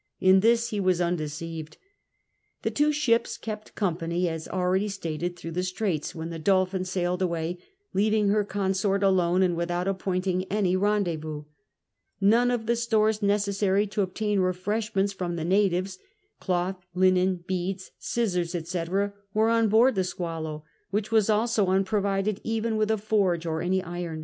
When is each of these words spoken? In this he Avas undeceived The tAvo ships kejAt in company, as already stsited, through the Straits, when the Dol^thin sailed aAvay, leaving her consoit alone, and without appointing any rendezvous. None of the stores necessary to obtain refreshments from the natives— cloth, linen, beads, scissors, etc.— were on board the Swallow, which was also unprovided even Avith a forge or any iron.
In 0.19 0.39
this 0.39 0.69
he 0.69 0.81
Avas 0.81 0.99
undeceived 1.05 1.77
The 2.63 2.71
tAvo 2.71 2.91
ships 2.91 3.37
kejAt 3.37 3.67
in 3.67 3.73
company, 3.75 4.27
as 4.27 4.47
already 4.47 4.87
stsited, 4.89 5.35
through 5.35 5.51
the 5.51 5.61
Straits, 5.61 6.15
when 6.15 6.31
the 6.31 6.39
Dol^thin 6.39 6.87
sailed 6.87 7.21
aAvay, 7.21 7.59
leaving 7.93 8.29
her 8.29 8.43
consoit 8.43 9.03
alone, 9.03 9.43
and 9.43 9.55
without 9.55 9.87
appointing 9.87 10.45
any 10.45 10.75
rendezvous. 10.75 11.43
None 12.19 12.49
of 12.49 12.65
the 12.65 12.75
stores 12.75 13.21
necessary 13.21 13.85
to 13.85 14.01
obtain 14.01 14.39
refreshments 14.39 15.13
from 15.13 15.35
the 15.35 15.45
natives— 15.45 15.99
cloth, 16.41 16.83
linen, 16.95 17.43
beads, 17.45 17.91
scissors, 17.99 18.55
etc.— 18.55 19.13
were 19.35 19.49
on 19.49 19.67
board 19.69 19.93
the 19.93 20.03
Swallow, 20.03 20.63
which 20.89 21.11
was 21.11 21.29
also 21.29 21.67
unprovided 21.67 22.41
even 22.43 22.73
Avith 22.79 22.89
a 22.89 22.97
forge 22.97 23.45
or 23.45 23.61
any 23.61 23.83
iron. 23.83 24.19